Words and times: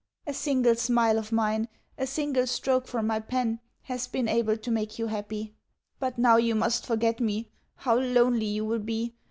A 0.25 0.33
single 0.33 0.73
smile 0.73 1.19
of 1.19 1.31
mine, 1.31 1.69
a 1.95 2.07
single 2.07 2.47
stroke 2.47 2.87
from 2.87 3.05
my 3.05 3.19
pen, 3.19 3.59
has 3.83 4.07
been 4.07 4.27
able 4.27 4.57
to 4.57 4.71
make 4.71 4.97
you 4.97 5.05
happy.... 5.05 5.53
But 5.99 6.17
now 6.17 6.37
you 6.37 6.55
must 6.55 6.87
forget 6.87 7.19
me.... 7.19 7.49
How 7.75 7.99
lonely 7.99 8.47
you 8.47 8.65
will 8.65 8.79
be! 8.79 9.13